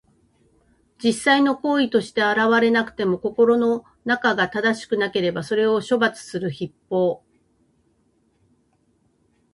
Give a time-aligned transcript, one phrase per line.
[0.97, 7.23] 実際の行為として現れなくても、心の中が正しくなければ、それを処罰する筆法。